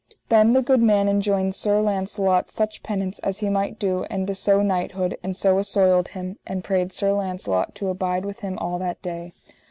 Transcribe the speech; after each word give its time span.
Then 0.29 0.53
the 0.53 0.63
good 0.63 0.81
man 0.81 1.07
enjoined 1.07 1.53
Sir 1.53 1.79
Launcelot 1.79 2.49
such 2.49 2.81
penance 2.81 3.19
as 3.19 3.37
he 3.37 3.49
might 3.51 3.77
do 3.77 4.05
and 4.05 4.25
to 4.25 4.33
sewe 4.33 4.63
knighthood, 4.63 5.15
and 5.21 5.37
so 5.37 5.59
assoiled 5.59 6.07
him, 6.07 6.39
and 6.47 6.63
prayed 6.63 6.91
Sir 6.91 7.11
Launcelot 7.13 7.75
to 7.75 7.89
abide 7.89 8.25
with 8.25 8.39
him 8.39 8.57
all 8.57 8.79
that 8.79 9.03
day. 9.03 9.33